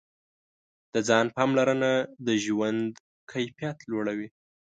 د 0.93 0.95
ځان 1.07 1.25
پاملرنه 1.35 1.91
د 2.25 2.27
ژوند 2.45 2.83
کیفیت 3.31 3.77
لوړوي. 3.91 4.27